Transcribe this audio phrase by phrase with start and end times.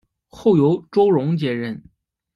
[0.29, 1.79] 后由周荣接任。